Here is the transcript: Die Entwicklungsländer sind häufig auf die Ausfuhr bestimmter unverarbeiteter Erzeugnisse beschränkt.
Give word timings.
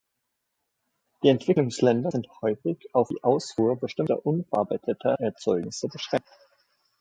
Die 1.21 1.27
Entwicklungsländer 1.27 2.09
sind 2.09 2.25
häufig 2.41 2.89
auf 2.91 3.09
die 3.09 3.21
Ausfuhr 3.23 3.79
bestimmter 3.79 4.25
unverarbeiteter 4.25 5.19
Erzeugnisse 5.19 5.89
beschränkt. 5.89 6.25